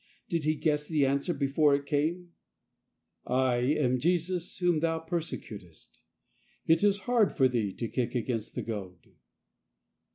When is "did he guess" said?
0.29-0.87